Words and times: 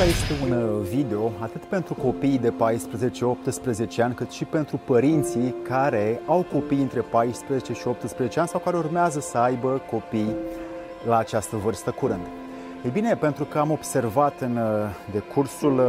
Acesta 0.00 0.32
este 0.32 0.44
un 0.44 0.62
uh, 0.62 0.86
video 0.90 1.32
atât 1.38 1.62
pentru 1.62 1.94
copiii 1.94 2.38
de 2.38 2.52
14-18 3.98 4.02
ani, 4.02 4.14
cât 4.14 4.30
și 4.30 4.44
pentru 4.44 4.80
părinții 4.84 5.54
care 5.62 6.20
au 6.26 6.46
copii 6.52 6.80
între 6.80 7.00
14 7.00 7.72
și 7.72 7.86
18 7.88 8.40
ani 8.40 8.48
sau 8.48 8.60
care 8.60 8.76
urmează 8.76 9.20
să 9.20 9.38
aibă 9.38 9.82
copii 9.90 10.34
la 11.06 11.18
această 11.18 11.56
vârstă 11.56 11.90
curând. 11.90 12.26
Ei 12.84 12.90
bine, 12.90 13.16
pentru 13.16 13.44
că 13.44 13.58
am 13.58 13.70
observat 13.70 14.40
în 14.40 14.56
uh, 14.56 14.62
decursul 15.12 15.78
uh, 15.78 15.84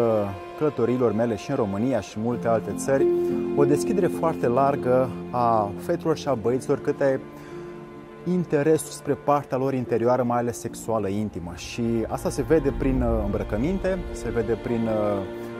călătorilor 0.57 1.13
mele 1.13 1.35
și 1.35 1.49
în 1.49 1.55
România 1.55 1.99
și 1.99 2.19
multe 2.19 2.47
alte 2.47 2.73
țări 2.75 3.05
o 3.55 3.65
deschidere 3.65 4.07
foarte 4.07 4.47
largă 4.47 5.09
a 5.29 5.71
fetelor 5.77 6.17
și 6.17 6.27
a 6.27 6.33
băieților 6.33 6.81
câte 6.81 7.19
interesul 8.25 8.91
spre 8.91 9.13
partea 9.13 9.57
lor 9.57 9.73
interioară, 9.73 10.23
mai 10.23 10.37
ales 10.37 10.59
sexuală, 10.59 11.07
intimă. 11.07 11.51
Și 11.55 11.83
asta 12.07 12.29
se 12.29 12.41
vede 12.41 12.73
prin 12.77 13.01
uh, 13.01 13.21
îmbrăcăminte, 13.23 13.99
se 14.11 14.29
vede 14.29 14.53
prin 14.53 14.89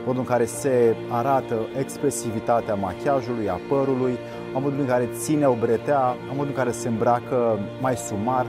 modul 0.06 0.20
în 0.20 0.26
care 0.26 0.44
se 0.44 0.96
arată 1.10 1.54
expresivitatea 1.78 2.74
machiajului, 2.74 3.48
a 3.48 3.60
părului, 3.68 4.18
a 4.54 4.58
modul 4.58 4.80
în 4.80 4.86
care 4.86 5.08
ține 5.12 5.46
o 5.46 5.54
bretea, 5.54 5.98
a 5.98 6.30
modul 6.30 6.46
în 6.46 6.54
care 6.54 6.70
se 6.70 6.88
îmbracă 6.88 7.58
mai 7.80 7.96
sumar, 7.96 8.46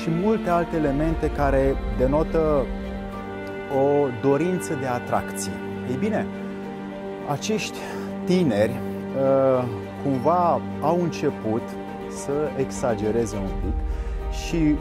și 0.00 0.10
multe 0.10 0.50
alte 0.50 0.76
elemente 0.76 1.30
care 1.30 1.76
denotă 1.98 2.66
o 3.74 4.08
dorință 4.28 4.74
de 4.80 4.86
atracție. 4.86 5.52
Ei 5.90 5.96
bine, 5.96 6.26
acești 7.30 7.78
tineri 8.24 8.72
uh, 8.72 9.64
cumva 10.02 10.60
au 10.80 11.00
început 11.02 11.62
să 12.16 12.32
exagereze 12.56 13.36
un 13.36 13.50
pic 13.62 13.76
și 14.32 14.74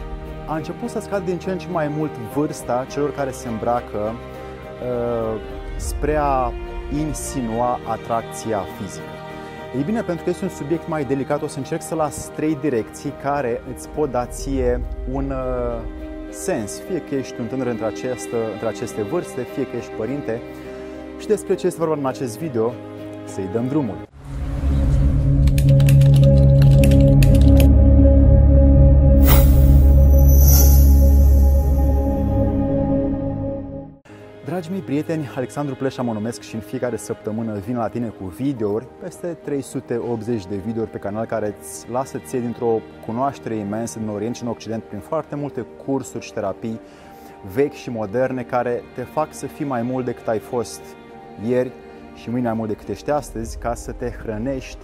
a 0.48 0.56
început 0.56 0.90
să 0.90 1.00
scadă 1.00 1.24
din 1.26 1.38
ce 1.38 1.52
în 1.52 1.58
ce 1.58 1.68
mai 1.72 1.88
mult 1.88 2.12
vârsta 2.36 2.86
celor 2.92 3.14
care 3.14 3.32
se 3.32 3.48
îmbracă 3.48 4.14
uh, 4.84 5.42
spre 5.78 6.16
a 6.20 6.52
insinua 7.00 7.80
atracția 7.88 8.66
fizică. 8.78 9.16
Ei 9.76 9.84
bine, 9.84 10.02
pentru 10.02 10.24
că 10.24 10.30
este 10.30 10.44
un 10.44 10.50
subiect 10.50 10.88
mai 10.88 11.06
delicat, 11.06 11.42
o 11.42 11.48
să 11.48 11.58
încerc 11.58 11.82
să 11.82 11.96
las 11.96 12.32
trei 12.36 12.58
direcții 12.62 13.14
care 13.22 13.62
îți 13.74 13.90
pot 13.90 14.12
da 14.12 14.26
ție 14.26 14.82
un 15.12 15.32
uh, 15.32 15.80
sens. 16.30 16.80
Fie 16.80 17.02
că 17.02 17.16
ești 17.16 17.40
un 17.40 17.46
tânăr 17.46 17.68
între, 17.68 17.86
această, 17.86 18.36
între 18.54 18.68
aceste 18.68 19.02
vârste, 19.02 19.42
fie 19.42 19.64
că 19.64 19.76
ești 19.76 19.92
părinte. 19.92 20.42
Și 21.20 21.28
despre 21.28 21.56
ce 21.56 21.66
este 21.66 21.80
vorba 21.80 21.96
în 21.96 22.06
acest 22.06 22.38
video, 22.38 22.74
să-i 23.26 23.50
dăm 23.54 23.68
drumul. 23.68 24.15
Prieteni, 34.86 35.30
Alexandru 35.36 35.76
Pleșa 35.76 36.02
mă 36.02 36.14
numesc 36.14 36.42
și 36.42 36.56
în 36.56 36.62
fiecare 36.62 36.96
săptămână 36.96 37.54
vin 37.66 37.78
la 37.78 37.88
tine 37.88 38.08
cu 38.08 38.26
videouri, 38.26 38.86
peste 39.02 39.28
380 39.28 40.46
de 40.46 40.56
videouri 40.56 40.92
pe 40.92 40.98
canal 40.98 41.26
care 41.26 41.56
îți 41.60 41.90
lasă 41.90 42.18
ție 42.18 42.40
dintr-o 42.40 42.80
cunoaștere 43.06 43.56
imensă 43.56 44.00
în 44.00 44.10
Orient 44.10 44.36
și 44.36 44.44
în 44.44 44.50
Occident 44.50 44.84
prin 44.84 45.00
foarte 45.00 45.36
multe 45.36 45.66
cursuri 45.86 46.26
și 46.26 46.34
terapii 46.34 46.80
vechi 47.54 47.74
și 47.74 47.90
moderne 47.90 48.44
care 48.44 48.84
te 48.96 49.02
fac 49.02 49.34
să 49.34 49.46
fii 49.46 49.66
mai 49.66 49.82
mult 49.82 50.06
decât 50.06 50.28
ai 50.28 50.40
fost 50.40 50.82
ieri 51.48 51.72
și 52.16 52.30
mâine 52.30 52.48
mai 52.48 52.58
mult 52.58 52.70
decât 52.70 52.88
ești 52.88 53.12
astăzi 53.12 53.58
ca 53.58 53.74
să 53.74 53.92
te 53.92 54.10
hrănești 54.10 54.80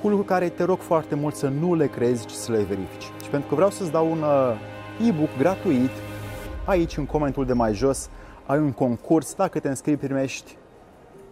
cu 0.00 0.08
lucruri 0.08 0.28
care 0.28 0.48
te 0.48 0.64
rog 0.64 0.78
foarte 0.78 1.14
mult 1.14 1.34
să 1.34 1.48
nu 1.48 1.74
le 1.74 1.86
crezi, 1.86 2.26
ci 2.26 2.32
să 2.32 2.52
le 2.52 2.62
verifici. 2.62 3.10
Și 3.22 3.30
pentru 3.30 3.48
că 3.48 3.54
vreau 3.54 3.70
să-ți 3.70 3.90
dau 3.90 4.10
un 4.10 4.22
uh, 4.22 5.08
e-book 5.08 5.36
gratuit 5.38 5.90
aici 6.64 6.96
în 6.96 7.06
comentul 7.06 7.46
de 7.46 7.52
mai 7.52 7.74
jos 7.74 8.10
ai 8.48 8.58
un 8.58 8.72
concurs, 8.72 9.34
dacă 9.34 9.58
te 9.58 9.68
înscrii 9.68 9.96
primești 9.96 10.56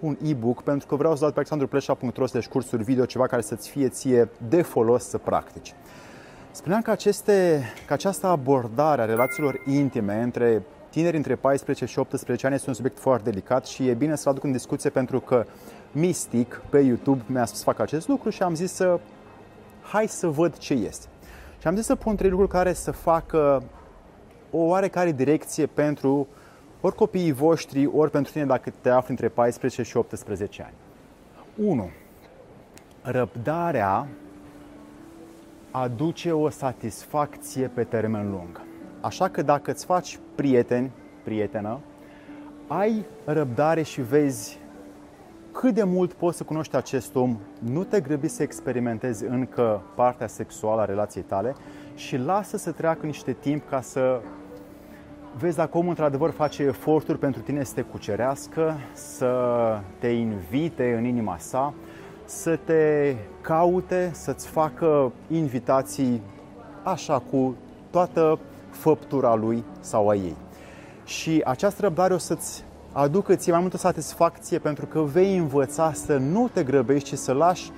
un 0.00 0.16
e-book 0.22 0.62
pentru 0.62 0.86
că 0.86 0.96
vreau 0.96 1.14
să 1.14 1.20
dau 1.20 1.28
pe 1.28 1.34
alexandrupleșa.ro 1.36 2.26
slash 2.26 2.46
cursuri 2.46 2.82
video 2.82 3.04
ceva 3.04 3.26
care 3.26 3.42
să-ți 3.42 3.68
fie 3.68 3.88
ție 3.88 4.28
de 4.48 4.62
folos 4.62 5.04
să 5.04 5.18
practici. 5.18 5.74
Spuneam 6.50 6.82
că, 6.82 6.90
aceste, 6.90 7.62
că 7.86 7.92
această 7.92 8.26
abordare 8.26 9.02
a 9.02 9.04
relațiilor 9.04 9.62
intime 9.66 10.22
între 10.22 10.62
tineri 10.90 11.16
între 11.16 11.34
14 11.34 11.84
și 11.84 11.98
18 11.98 12.46
ani 12.46 12.54
este 12.54 12.68
un 12.68 12.74
subiect 12.74 12.98
foarte 12.98 13.30
delicat 13.30 13.66
și 13.66 13.88
e 13.88 13.94
bine 13.94 14.16
să-l 14.16 14.32
aduc 14.32 14.44
în 14.44 14.52
discuție 14.52 14.90
pentru 14.90 15.20
că 15.20 15.44
Mystic 15.92 16.62
pe 16.70 16.78
YouTube 16.78 17.22
mi-a 17.26 17.44
spus 17.44 17.58
să 17.58 17.64
fac 17.64 17.78
acest 17.78 18.08
lucru 18.08 18.30
și 18.30 18.42
am 18.42 18.54
zis 18.54 18.72
să 18.72 19.00
hai 19.82 20.06
să 20.08 20.28
văd 20.28 20.56
ce 20.56 20.74
este. 20.74 21.06
Și 21.58 21.66
am 21.66 21.76
zis 21.76 21.84
să 21.84 21.94
pun 21.94 22.16
trei 22.16 22.30
lucruri 22.30 22.50
care 22.50 22.72
să 22.72 22.90
facă 22.90 23.62
o 24.50 24.58
oarecare 24.58 25.12
direcție 25.12 25.66
pentru 25.66 26.28
ori 26.86 26.94
copiii 26.94 27.32
voștri, 27.32 27.86
ori 27.86 28.10
pentru 28.10 28.32
tine 28.32 28.44
dacă 28.44 28.72
te 28.80 28.88
afli 28.88 29.10
între 29.10 29.28
14 29.28 29.82
și 29.82 29.96
18 29.96 30.62
ani. 30.62 30.74
1. 31.68 31.90
Răbdarea 33.02 34.06
aduce 35.70 36.32
o 36.32 36.48
satisfacție 36.48 37.70
pe 37.74 37.84
termen 37.84 38.30
lung. 38.30 38.60
Așa 39.00 39.28
că 39.28 39.42
dacă 39.42 39.70
îți 39.70 39.84
faci 39.84 40.18
prieteni, 40.34 40.90
prietenă, 41.22 41.78
ai 42.66 43.04
răbdare 43.24 43.82
și 43.82 44.00
vezi 44.00 44.58
cât 45.52 45.74
de 45.74 45.82
mult 45.82 46.12
poți 46.12 46.36
să 46.36 46.44
cunoști 46.44 46.76
acest 46.76 47.14
om, 47.14 47.38
nu 47.58 47.84
te 47.84 48.00
grăbi 48.00 48.28
să 48.28 48.42
experimentezi 48.42 49.24
încă 49.24 49.82
partea 49.94 50.26
sexuală 50.26 50.80
a 50.80 50.84
relației 50.84 51.24
tale 51.24 51.54
și 51.94 52.16
lasă 52.16 52.56
să 52.56 52.72
treacă 52.72 53.06
niște 53.06 53.32
timp 53.32 53.68
ca 53.68 53.80
să 53.80 54.20
vezi 55.38 55.56
dacă 55.56 55.76
omul 55.76 55.88
într-adevăr 55.88 56.30
face 56.30 56.62
eforturi 56.62 57.18
pentru 57.18 57.40
tine 57.40 57.64
să 57.64 57.74
te 57.74 57.82
cucerească, 57.82 58.74
să 58.92 59.34
te 59.98 60.08
invite 60.08 60.94
în 60.98 61.04
inima 61.04 61.36
sa, 61.38 61.74
să 62.24 62.58
te 62.64 63.14
caute, 63.40 64.10
să-ți 64.12 64.46
facă 64.46 65.12
invitații 65.28 66.22
așa 66.82 67.18
cu 67.18 67.56
toată 67.90 68.38
făptura 68.70 69.34
lui 69.34 69.64
sau 69.80 70.08
a 70.08 70.14
ei. 70.14 70.36
Și 71.04 71.42
această 71.44 71.82
răbdare 71.82 72.14
o 72.14 72.18
să-ți 72.18 72.64
aducă 72.92 73.34
ție 73.34 73.52
mai 73.52 73.60
multă 73.60 73.76
satisfacție 73.76 74.58
pentru 74.58 74.86
că 74.86 75.00
vei 75.00 75.36
învăța 75.36 75.92
să 75.92 76.16
nu 76.16 76.48
te 76.52 76.62
grăbești, 76.62 77.14
ci 77.14 77.18
să 77.18 77.32
lași 77.32 77.70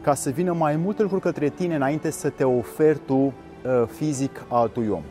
ca 0.00 0.14
să 0.14 0.30
vină 0.30 0.52
mai 0.52 0.76
multe 0.76 1.02
lucruri 1.02 1.22
către 1.22 1.48
tine 1.48 1.74
înainte 1.74 2.10
să 2.10 2.28
te 2.28 2.44
oferi 2.44 2.98
tu 3.06 3.14
uh, 3.14 3.32
fizic 3.86 4.44
altui 4.48 4.88
om. 4.88 5.02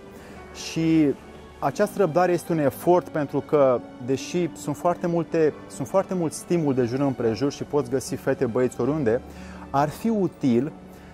Și 0.54 1.14
această 1.60 2.00
răbdare 2.00 2.32
este 2.32 2.52
un 2.52 2.60
efort 2.60 3.08
pentru 3.08 3.40
că, 3.40 3.80
deși 4.06 4.50
sunt 4.56 4.76
foarte, 4.76 5.08
multe, 5.08 5.54
sunt 5.68 5.88
foarte 5.88 6.14
mulți 6.14 6.38
stimul 6.38 6.74
de 6.74 6.84
jur 6.84 7.00
împrejur 7.00 7.52
și 7.52 7.64
poți 7.64 7.90
găsi 7.90 8.16
fete, 8.16 8.46
băieți 8.46 8.82
oriunde, 8.82 9.22
ar 9.70 9.90
fi 9.90 10.10
util 10.10 10.72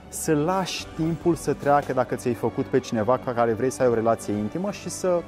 să 0.09 0.34
lași 0.34 0.85
timpul 0.95 1.35
să 1.35 1.53
treacă 1.53 1.94
dacă 1.94 2.16
ți-ai 2.16 2.34
făcut 2.34 2.66
pe 2.66 2.79
cineva 2.79 3.17
cu 3.17 3.31
care 3.31 3.53
vrei 3.53 3.69
să 3.69 3.81
ai 3.81 3.88
o 3.88 3.94
relație 3.94 4.34
intimă 4.34 4.72
și 4.72 4.89
să 4.89 5.22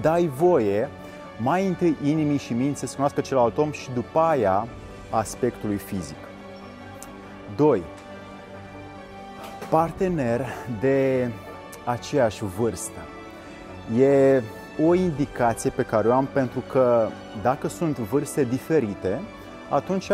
dai 0.00 0.26
voie 0.26 0.88
mai 1.38 1.66
întâi 1.66 1.96
inimii 2.04 2.38
și 2.38 2.52
minții 2.52 2.86
să 2.86 2.94
cunoască 2.94 3.20
celălalt 3.20 3.58
om 3.58 3.70
și 3.70 3.90
după 3.94 4.18
aia 4.18 4.66
aspectului 5.10 5.76
fizic. 5.76 6.16
2. 7.56 7.82
Partener 9.70 10.46
de 10.80 11.28
aceeași 11.84 12.44
vârstă. 12.44 13.13
E 13.98 14.42
o 14.86 14.94
indicație 14.94 15.70
pe 15.70 15.82
care 15.82 16.08
o 16.08 16.12
am 16.12 16.28
pentru 16.32 16.62
că 16.68 17.08
dacă 17.42 17.68
sunt 17.68 17.98
vârste 17.98 18.44
diferite, 18.44 19.20
atunci 19.70 20.08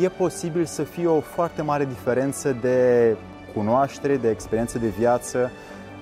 e 0.00 0.08
posibil 0.08 0.64
să 0.64 0.82
fie 0.82 1.06
o 1.06 1.20
foarte 1.20 1.62
mare 1.62 1.84
diferență 1.84 2.56
de 2.60 3.16
cunoaștere, 3.54 4.16
de 4.16 4.30
experiență 4.30 4.78
de 4.78 4.88
viață, 4.88 5.50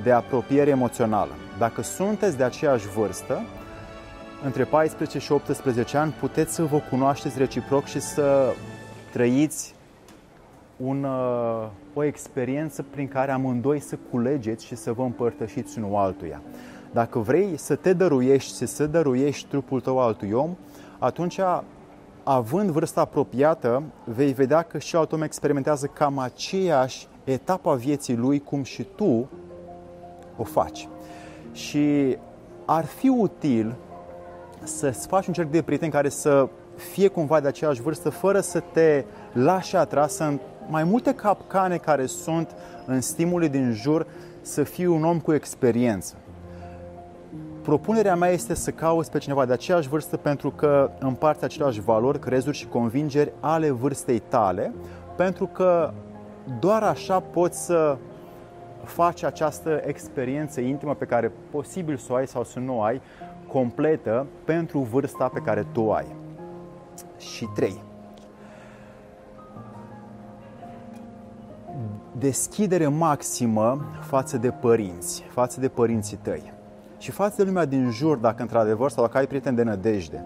de 0.03 0.13
apropiere 0.13 0.71
emoțională. 0.71 1.31
Dacă 1.59 1.83
sunteți 1.83 2.37
de 2.37 2.45
aceeași 2.45 2.89
vârstă, 2.89 3.43
între 4.45 4.65
14 4.65 5.19
și 5.19 5.33
18 5.33 5.97
ani, 5.97 6.15
puteți 6.21 6.55
să 6.55 6.63
vă 6.63 6.81
cunoașteți 6.91 7.39
reciproc 7.39 7.85
și 7.85 8.01
să 8.01 8.53
trăiți 9.13 9.75
un, 10.77 11.05
uh, 11.05 11.69
o 11.95 12.05
experiență 12.05 12.85
prin 12.91 13.09
care 13.09 13.31
amândoi 13.31 13.81
să 13.81 13.99
culegeți 14.11 14.67
și 14.67 14.77
să 14.77 14.93
vă 14.93 15.03
împărtășiți 15.03 15.79
unul 15.79 15.97
altuia. 15.97 16.43
Dacă 16.93 17.19
vrei 17.19 17.57
să 17.57 17.75
te 17.75 17.93
dăruiești 17.93 18.57
și 18.57 18.67
să 18.67 18.87
dăruiești 18.87 19.49
trupul 19.49 19.81
tău 19.81 19.99
altui 19.99 20.33
om, 20.33 20.57
atunci, 20.99 21.41
având 22.23 22.71
vârsta 22.71 23.01
apropiată, 23.01 23.83
vei 24.05 24.33
vedea 24.33 24.63
că 24.63 24.79
și 24.79 24.97
alt 24.97 25.13
om 25.13 25.23
experimentează 25.23 25.87
cam 25.87 26.19
aceeași 26.19 27.09
etapă 27.25 27.71
a 27.71 27.75
vieții 27.75 28.17
lui 28.17 28.41
cum 28.41 28.63
și 28.63 28.87
tu 28.95 29.29
o 30.37 30.45
faci. 30.45 30.89
Și 31.53 32.17
ar 32.65 32.85
fi 32.85 33.09
util 33.09 33.77
să-ți 34.63 35.07
faci 35.07 35.27
un 35.27 35.33
cerc 35.33 35.51
de 35.51 35.63
prieteni 35.63 35.93
care 35.93 36.09
să 36.09 36.49
fie 36.77 37.09
cumva 37.09 37.41
de 37.41 37.49
aceeași 37.49 37.83
vârstă, 37.83 38.11
fără 38.11 38.41
să 38.41 38.63
te 38.73 39.05
lași 39.33 39.77
atrasă 39.77 40.25
în 40.25 40.39
mai 40.69 40.85
multe 40.85 41.15
capcane 41.15 41.77
care 41.77 42.07
sunt 42.07 42.55
în 42.87 43.01
stimuli 43.01 43.49
din 43.49 43.73
jur, 43.73 44.07
să 44.41 44.63
fii 44.63 44.87
un 44.87 45.05
om 45.05 45.21
cu 45.21 45.33
experiență 45.33 46.15
Propunerea 47.63 48.17
mea 48.17 48.29
este 48.29 48.55
să 48.55 48.71
cauți 48.71 49.11
pe 49.11 49.19
cineva 49.19 49.45
de 49.45 49.53
aceeași 49.53 49.89
vârstă 49.89 50.17
pentru 50.17 50.51
că 50.51 50.91
împarți 50.99 51.45
aceleași 51.45 51.81
valori, 51.81 52.19
crezuri 52.19 52.57
și 52.57 52.67
convingeri 52.67 53.33
ale 53.41 53.71
vârstei 53.71 54.19
tale, 54.19 54.73
pentru 55.17 55.47
că 55.47 55.93
doar 56.61 56.83
așa 56.83 57.21
poți 57.21 57.65
să 57.65 57.99
faci 58.85 59.23
această 59.23 59.81
experiență 59.85 60.61
intimă 60.61 60.95
pe 60.95 61.05
care 61.05 61.33
posibil 61.51 61.97
să 61.97 62.13
o 62.13 62.15
ai 62.15 62.27
sau 62.27 62.45
să 62.45 62.59
nu 62.59 62.79
o 62.79 62.83
ai, 62.83 63.01
completă 63.47 64.27
pentru 64.45 64.79
vârsta 64.79 65.29
pe 65.29 65.41
care 65.41 65.67
tu 65.73 65.81
o 65.81 65.93
ai. 65.93 66.15
Și 67.19 67.49
3. 67.55 67.83
Deschidere 72.19 72.87
maximă 72.87 73.85
față 74.01 74.37
de 74.37 74.51
părinți, 74.51 75.23
față 75.29 75.61
de 75.61 75.69
părinții 75.69 76.17
tăi 76.17 76.59
și 77.01 77.11
față 77.11 77.35
de 77.37 77.43
lumea 77.43 77.65
din 77.65 77.91
jur, 77.91 78.17
dacă 78.17 78.43
într-adevăr 78.43 78.91
sau 78.91 79.05
dacă 79.05 79.19
ai 79.19 79.27
prieteni 79.27 79.57
de 79.57 79.63
nădejde. 79.63 80.25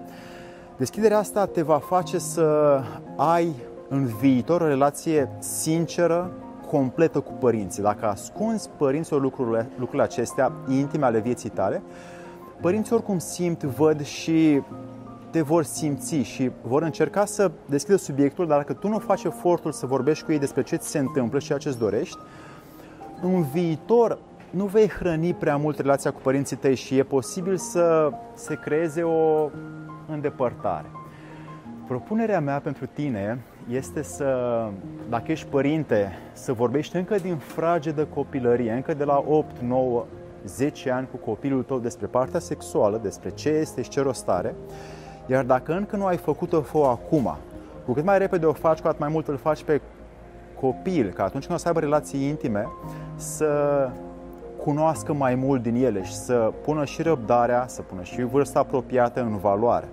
Deschiderea 0.77 1.19
asta 1.19 1.47
te 1.47 1.63
va 1.63 1.79
face 1.79 2.19
să 2.19 2.81
ai 3.17 3.55
în 3.89 4.05
viitor 4.05 4.61
o 4.61 4.67
relație 4.67 5.31
sinceră, 5.39 6.31
completă 6.71 7.21
cu 7.21 7.33
părinții. 7.33 7.83
Dacă 7.83 8.07
ascunzi 8.07 8.71
părinților 8.77 9.21
lucrurile, 9.21 9.69
lucrurile 9.77 10.03
acestea 10.03 10.53
intime 10.69 11.05
ale 11.05 11.19
vieții 11.19 11.51
tale, 11.51 11.83
părinții 12.61 12.95
oricum 12.95 13.19
simt, 13.19 13.63
văd 13.63 14.05
și 14.05 14.63
te 15.31 15.43
vor 15.43 15.65
simți 15.65 16.15
și 16.15 16.51
vor 16.63 16.83
încerca 16.83 17.25
să 17.25 17.51
deschidă 17.67 17.97
subiectul, 17.97 18.47
dar 18.47 18.57
dacă 18.57 18.73
tu 18.73 18.89
nu 18.89 18.99
faci 18.99 19.25
efortul 19.25 19.73
să 19.73 19.87
vorbești 19.87 20.25
cu 20.25 20.33
ei 20.33 20.39
despre 20.39 20.63
ce 20.63 20.77
ți 20.77 20.89
se 20.89 20.99
întâmplă 20.99 21.39
și 21.39 21.47
ceea 21.47 21.59
ce 21.59 21.69
îți 21.69 21.79
dorești, 21.79 22.19
în 23.23 23.43
viitor 23.43 24.19
nu 24.55 24.65
vei 24.65 24.89
hrăni 24.89 25.35
prea 25.35 25.57
mult 25.57 25.79
relația 25.79 26.11
cu 26.11 26.21
părinții 26.23 26.57
tăi 26.57 26.75
și 26.75 26.99
e 26.99 27.03
posibil 27.03 27.57
să 27.57 28.11
se 28.35 28.55
creeze 28.55 29.03
o 29.03 29.51
îndepărtare. 30.09 30.87
Propunerea 31.87 32.41
mea 32.41 32.61
pentru 32.61 32.87
tine 32.87 33.41
este 33.71 34.03
să, 34.03 34.61
dacă 35.09 35.33
ești 35.33 35.47
părinte, 35.47 36.13
să 36.33 36.53
vorbești 36.53 36.97
încă 36.97 37.17
din 37.17 37.37
fragedă 37.37 38.05
copilărie, 38.05 38.73
încă 38.73 38.95
de 38.95 39.05
la 39.05 39.25
8, 39.27 39.59
9, 39.59 40.05
10 40.45 40.91
ani 40.91 41.09
cu 41.11 41.17
copilul 41.17 41.63
tău 41.63 41.79
despre 41.79 42.07
partea 42.07 42.41
sexuală, 42.41 43.01
despre 43.03 43.31
ce 43.31 43.49
este 43.49 43.83
și 43.83 43.89
ce 43.89 44.01
rost 44.01 44.29
are, 44.29 44.55
iar 45.27 45.45
dacă 45.45 45.73
încă 45.73 45.97
nu 45.97 46.07
ai 46.07 46.17
făcut-o, 46.17 46.61
fă 46.61 46.79
acum. 46.79 47.37
Cu 47.85 47.93
cât 47.93 48.05
mai 48.05 48.19
repede 48.19 48.47
o 48.47 48.53
faci, 48.53 48.81
cu 48.81 48.87
atât 48.87 49.01
mai 49.01 49.09
mult 49.09 49.29
îl 49.29 49.37
faci 49.37 49.65
pe 49.65 49.81
copil, 50.61 51.13
că 51.13 51.23
atunci 51.23 51.45
când 51.47 51.59
o 51.59 51.61
să 51.61 51.67
aibă 51.69 51.81
relații 51.81 52.29
intime, 52.29 52.67
să 53.17 53.49
cunoască 54.65 55.13
mai 55.13 55.35
mult 55.35 55.63
din 55.63 55.75
ele 55.75 56.05
și 56.05 56.15
să 56.15 56.53
pună 56.65 56.85
și 56.85 57.03
răbdarea, 57.03 57.65
să 57.67 57.83
pună 57.83 58.03
și 58.03 58.23
vârsta 58.23 58.59
apropiată 58.59 59.21
în 59.21 59.37
valoare. 59.37 59.89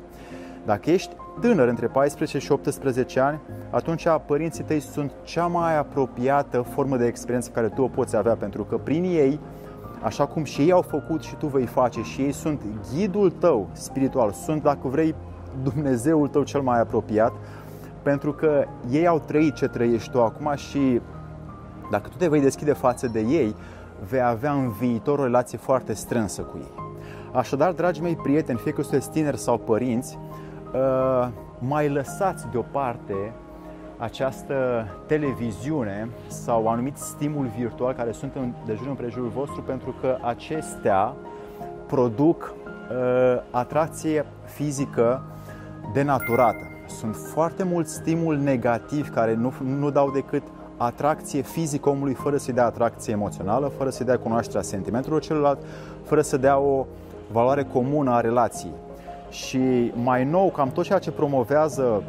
Dacă 0.65 0.89
ești 0.89 1.15
tânăr 1.39 1.67
între 1.67 1.87
14 1.87 2.37
și 2.37 2.51
18 2.51 3.19
ani, 3.19 3.39
atunci 3.69 4.05
părinții 4.25 4.63
tăi 4.63 4.79
sunt 4.79 5.11
cea 5.23 5.45
mai 5.45 5.77
apropiată 5.77 6.61
formă 6.61 6.97
de 6.97 7.05
experiență 7.05 7.49
pe 7.49 7.55
care 7.55 7.73
tu 7.73 7.81
o 7.81 7.87
poți 7.87 8.15
avea, 8.15 8.35
pentru 8.35 8.63
că 8.63 8.77
prin 8.77 9.03
ei, 9.03 9.39
așa 10.01 10.25
cum 10.25 10.43
și 10.43 10.61
ei 10.61 10.71
au 10.71 10.81
făcut 10.81 11.21
și 11.21 11.35
tu 11.35 11.47
vei 11.47 11.65
face, 11.65 12.01
și 12.01 12.21
ei 12.21 12.31
sunt 12.31 12.61
ghidul 12.93 13.31
tău 13.31 13.67
spiritual, 13.71 14.31
sunt, 14.31 14.63
dacă 14.63 14.87
vrei, 14.87 15.15
Dumnezeul 15.63 16.27
tău 16.27 16.43
cel 16.43 16.61
mai 16.61 16.79
apropiat, 16.79 17.33
pentru 18.01 18.33
că 18.33 18.63
ei 18.91 19.07
au 19.07 19.19
trăit 19.19 19.53
ce 19.53 19.67
trăiești 19.67 20.11
tu 20.11 20.21
acum 20.21 20.53
și 20.55 21.01
dacă 21.91 22.09
tu 22.09 22.17
te 22.17 22.27
vei 22.27 22.41
deschide 22.41 22.73
față 22.73 23.07
de 23.07 23.19
ei, 23.19 23.55
vei 24.09 24.21
avea 24.21 24.51
în 24.51 24.69
viitor 24.69 25.19
o 25.19 25.23
relație 25.23 25.57
foarte 25.57 25.93
strânsă 25.93 26.41
cu 26.41 26.57
ei. 26.57 26.71
Așadar, 27.33 27.71
dragii 27.71 28.03
mei 28.03 28.15
prieteni, 28.15 28.57
fie 28.57 28.71
că 28.71 28.81
sunteți 28.81 29.09
tineri 29.09 29.37
sau 29.37 29.57
părinți, 29.57 30.17
uh, 30.73 31.27
mai 31.59 31.89
lăsați 31.89 32.47
deoparte 32.51 33.33
această 33.97 34.87
televiziune 35.07 36.09
sau 36.27 36.67
anumit 36.67 36.97
stimul 36.97 37.49
virtual 37.57 37.93
care 37.93 38.11
sunt 38.11 38.33
de 38.65 38.73
jur 38.73 38.87
împrejurul 38.87 39.29
vostru 39.29 39.61
pentru 39.61 39.95
că 40.01 40.17
acestea 40.21 41.13
produc 41.87 42.53
uh, 42.53 43.41
atracție 43.51 44.25
fizică 44.45 45.21
denaturată. 45.93 46.65
Sunt 46.87 47.15
foarte 47.15 47.63
mult 47.63 47.87
stimul 47.87 48.37
negativ 48.37 49.09
care 49.09 49.33
nu, 49.33 49.53
nu 49.63 49.89
dau 49.89 50.11
decât 50.11 50.43
atracție 50.85 51.41
fizică 51.41 51.89
omului 51.89 52.13
fără 52.13 52.37
să-i 52.37 52.53
dea 52.53 52.65
atracție 52.65 53.13
emoțională, 53.13 53.71
fără 53.77 53.89
să-i 53.89 54.05
dea 54.05 54.17
cunoașterea 54.17 54.61
sentimentelor 54.61 55.21
celuilalt, 55.21 55.59
fără 56.03 56.21
să 56.21 56.37
dea 56.37 56.59
o 56.59 56.85
valoare 57.31 57.63
comună 57.63 58.11
a 58.11 58.21
relației. 58.21 58.73
Și 59.29 59.91
mai 60.03 60.25
nou, 60.25 60.49
cam 60.49 60.69
tot 60.69 60.83
ceea 60.83 60.99
ce 60.99 61.11
promovează 61.11 62.03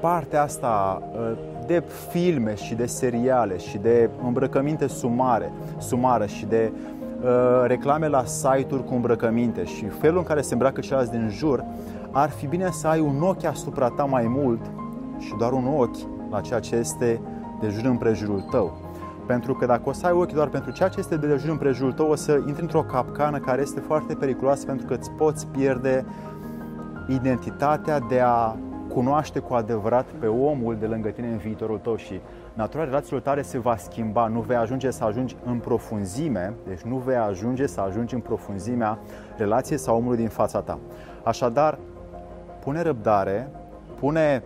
partea 0.00 0.42
asta 0.42 1.02
ă, 1.18 1.36
de 1.66 1.82
filme 2.10 2.54
și 2.54 2.74
de 2.74 2.86
seriale 2.86 3.58
și 3.58 3.78
de 3.78 4.10
îmbrăcăminte 4.24 4.86
sumare, 4.86 5.52
sumară 5.78 6.26
și 6.26 6.46
de 6.46 6.72
uh, 6.72 7.64
reclame 7.66 8.08
la 8.08 8.24
site-uri 8.24 8.84
cu 8.84 8.94
îmbrăcăminte 8.94 9.64
și 9.64 9.84
felul 9.84 10.18
în 10.18 10.24
care 10.24 10.40
se 10.40 10.52
îmbracă 10.52 10.80
ceilalți 10.80 11.10
din 11.10 11.28
jur, 11.28 11.64
ar 12.10 12.30
fi 12.30 12.46
bine 12.46 12.68
să 12.70 12.86
ai 12.86 13.00
un 13.00 13.22
ochi 13.22 13.44
asupra 13.44 13.88
ta 13.88 14.04
mai 14.04 14.26
mult 14.28 14.60
și 15.18 15.34
doar 15.38 15.52
un 15.52 15.66
ochi 15.76 15.98
la 16.30 16.40
ceea 16.40 16.60
ce 16.60 16.76
este 16.76 17.20
de 17.60 17.68
jur 17.68 17.84
împrejurul 17.84 18.40
tău. 18.40 18.78
Pentru 19.26 19.54
că 19.54 19.66
dacă 19.66 19.88
o 19.88 19.92
să 19.92 20.06
ai 20.06 20.12
ochi 20.12 20.32
doar 20.32 20.48
pentru 20.48 20.70
ceea 20.70 20.88
ce 20.88 20.98
este 20.98 21.16
de 21.16 21.36
jur 21.38 21.50
împrejurul 21.50 21.92
tău, 21.92 22.10
o 22.10 22.14
să 22.14 22.32
intri 22.46 22.62
într-o 22.62 22.82
capcană 22.82 23.38
care 23.38 23.62
este 23.62 23.80
foarte 23.80 24.14
periculoasă 24.14 24.66
pentru 24.66 24.86
că 24.86 24.94
îți 24.94 25.10
poți 25.10 25.46
pierde 25.46 26.04
identitatea 27.08 27.98
de 28.00 28.20
a 28.20 28.56
cunoaște 28.88 29.38
cu 29.38 29.54
adevărat 29.54 30.06
pe 30.18 30.26
omul 30.26 30.76
de 30.80 30.86
lângă 30.86 31.08
tine 31.08 31.26
în 31.26 31.36
viitorul 31.36 31.78
tău 31.78 31.96
și 31.96 32.20
natura 32.54 32.84
relațiilor 32.84 33.20
tale 33.20 33.42
se 33.42 33.58
va 33.58 33.76
schimba, 33.76 34.26
nu 34.26 34.40
vei 34.40 34.56
ajunge 34.56 34.90
să 34.90 35.04
ajungi 35.04 35.36
în 35.44 35.58
profunzime, 35.58 36.54
deci 36.66 36.80
nu 36.80 36.96
vei 36.96 37.16
ajunge 37.16 37.66
să 37.66 37.80
ajungi 37.80 38.14
în 38.14 38.20
profunzimea 38.20 38.98
relației 39.36 39.78
sau 39.78 39.96
omului 39.96 40.16
din 40.16 40.28
fața 40.28 40.60
ta. 40.60 40.78
Așadar, 41.22 41.78
pune 42.64 42.82
răbdare, 42.82 43.48
pune 43.98 44.42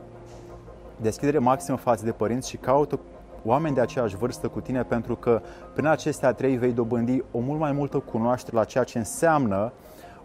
deschidere 1.03 1.39
maximă 1.39 1.77
față 1.77 2.05
de 2.05 2.13
părinți 2.13 2.49
și 2.49 2.57
caută 2.57 2.99
oameni 3.45 3.75
de 3.75 3.81
aceeași 3.81 4.17
vârstă 4.17 4.49
cu 4.49 4.61
tine 4.61 4.83
pentru 4.83 5.17
că 5.17 5.41
prin 5.75 5.87
acestea 5.87 6.33
trei 6.33 6.57
vei 6.57 6.73
dobândi 6.73 7.23
o 7.33 7.39
mult 7.39 7.61
mai 7.61 7.73
multă 7.73 7.99
cunoaștere 7.99 8.57
la 8.57 8.65
ceea 8.65 8.85
ce 8.85 8.99
înseamnă 8.99 9.73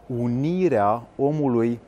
unirea 0.07 1.03
omului 1.17 1.79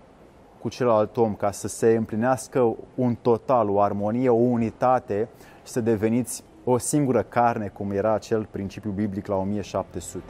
cu 0.61 0.69
celălalt 0.69 1.17
om 1.17 1.35
ca 1.35 1.51
să 1.51 1.67
se 1.67 1.95
împlinească 1.95 2.75
un 2.95 3.15
total, 3.21 3.69
o 3.69 3.81
armonie, 3.81 4.29
o 4.29 4.35
unitate 4.35 5.29
și 5.65 5.71
să 5.71 5.81
deveniți 5.81 6.43
o 6.63 6.77
singură 6.77 7.21
carne, 7.21 7.67
cum 7.67 7.91
era 7.91 8.13
acel 8.13 8.47
principiu 8.51 8.91
biblic 8.91 9.27
la 9.27 9.35
1700, 9.35 10.23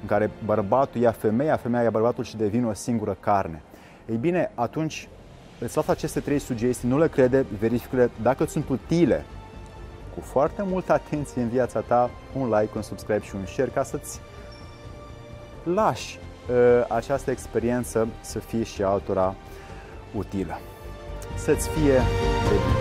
în 0.00 0.06
care 0.06 0.30
bărbatul 0.44 1.00
ia 1.00 1.10
femeia, 1.10 1.56
femeia 1.56 1.82
ia 1.82 1.90
bărbatul 1.90 2.24
și 2.24 2.36
devin 2.36 2.64
o 2.64 2.72
singură 2.72 3.16
carne. 3.20 3.62
Ei 4.08 4.16
bine, 4.16 4.50
atunci 4.54 5.08
îți 5.60 5.76
las 5.76 5.88
aceste 5.88 6.20
trei 6.20 6.38
sugestii, 6.38 6.88
nu 6.88 6.98
le 6.98 7.08
crede, 7.08 7.46
verifică 7.58 8.10
dacă 8.22 8.44
sunt 8.44 8.68
utile 8.68 9.24
cu 10.14 10.20
foarte 10.20 10.62
multă 10.62 10.92
atenție 10.92 11.42
în 11.42 11.48
viața 11.48 11.80
ta, 11.80 12.10
un 12.38 12.48
like, 12.48 12.72
un 12.76 12.82
subscribe 12.82 13.24
și 13.24 13.34
un 13.34 13.46
share 13.46 13.70
ca 13.74 13.82
să-ți 13.82 14.20
lași 15.62 16.18
uh, 16.50 16.84
această 16.88 17.30
experiență 17.30 18.08
să 18.20 18.38
fie 18.38 18.62
și 18.62 18.82
altora 18.82 19.34
utilă. 20.16 20.60
Să-ți 21.36 21.68
fie 21.68 21.92
de 22.48 22.56
bine! 22.66 22.79